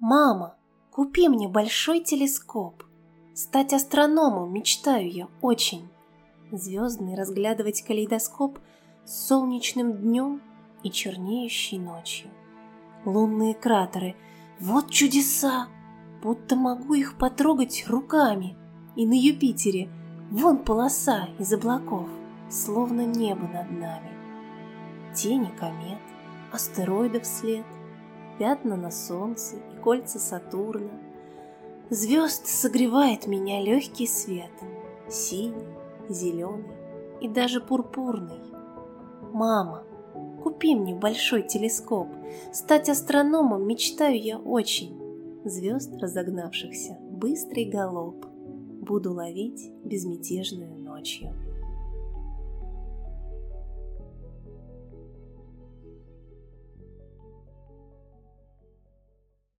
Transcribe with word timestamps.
Мама, 0.00 0.54
купи 0.90 1.28
мне 1.28 1.46
большой 1.46 2.00
телескоп. 2.00 2.84
Стать 3.34 3.74
астрономом 3.74 4.50
мечтаю 4.50 5.10
я 5.12 5.28
очень. 5.42 5.90
Звездный 6.50 7.16
разглядывать 7.16 7.82
калейдоскоп 7.82 8.58
с 9.04 9.28
солнечным 9.28 9.92
днем 9.92 10.40
и 10.82 10.90
чернеющей 10.90 11.78
ночью. 11.78 12.30
Лунные 13.04 13.52
кратеры, 13.52 14.16
вот 14.58 14.90
чудеса! 14.90 15.68
Будто 16.22 16.56
могу 16.56 16.94
их 16.94 17.18
потрогать 17.18 17.84
руками. 17.86 18.56
И 18.96 19.06
на 19.06 19.14
Юпитере 19.14 19.90
вон 20.30 20.64
полоса 20.64 21.28
из 21.38 21.52
облаков, 21.52 22.08
словно 22.48 23.04
небо 23.04 23.46
над 23.46 23.70
нами. 23.70 24.10
Тени 25.14 25.52
комет, 25.58 26.00
астероидов 26.52 27.26
след, 27.26 27.64
пятна 28.40 28.74
на 28.74 28.90
солнце 28.90 29.56
и 29.56 29.82
кольца 29.82 30.18
Сатурна. 30.18 30.90
Звезд 31.90 32.46
согревает 32.46 33.26
меня 33.26 33.60
легкий 33.60 34.06
свет, 34.06 34.50
синий, 35.10 35.68
зеленый 36.08 36.72
и 37.20 37.28
даже 37.28 37.60
пурпурный. 37.60 38.40
Мама, 39.34 39.84
купи 40.42 40.74
мне 40.74 40.94
большой 40.94 41.42
телескоп, 41.42 42.08
стать 42.50 42.88
астрономом 42.88 43.68
мечтаю 43.68 44.18
я 44.18 44.38
очень. 44.38 44.98
Звезд 45.44 45.92
разогнавшихся, 46.00 46.96
быстрый 47.10 47.66
галоп, 47.66 48.24
буду 48.24 49.12
ловить 49.12 49.70
безмятежную 49.84 50.78
ночью. 50.78 51.34